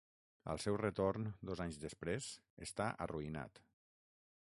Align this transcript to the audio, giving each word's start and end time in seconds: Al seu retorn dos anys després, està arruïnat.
Al 0.53 0.61
seu 0.63 0.77
retorn 0.81 1.27
dos 1.51 1.63
anys 1.67 1.79
després, 1.85 2.33
està 2.69 2.91
arruïnat. 3.07 3.67